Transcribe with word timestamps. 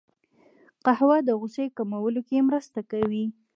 قهوه 0.85 1.17
د 1.27 1.29
غوسې 1.39 1.65
کمولو 1.77 2.21
کې 2.27 2.45
مرسته 2.49 2.79
کوي 2.91 3.25